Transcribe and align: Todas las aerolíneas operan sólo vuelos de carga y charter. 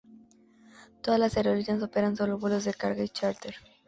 Todas 1.03 1.19
las 1.19 1.37
aerolíneas 1.37 1.83
operan 1.83 2.15
sólo 2.15 2.39
vuelos 2.39 2.65
de 2.65 2.73
carga 2.73 3.03
y 3.03 3.09
charter. 3.09 3.53